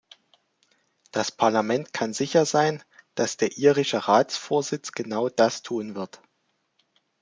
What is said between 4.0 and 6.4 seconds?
Ratsvorsitz genau das tun wird.